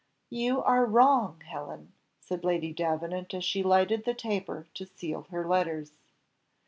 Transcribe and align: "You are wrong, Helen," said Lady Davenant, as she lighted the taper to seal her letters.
"You 0.31 0.63
are 0.63 0.83
wrong, 0.83 1.41
Helen," 1.45 1.93
said 2.19 2.43
Lady 2.43 2.73
Davenant, 2.73 3.35
as 3.35 3.45
she 3.45 3.61
lighted 3.61 4.03
the 4.03 4.15
taper 4.15 4.65
to 4.73 4.87
seal 4.87 5.27
her 5.29 5.47
letters. 5.47 5.99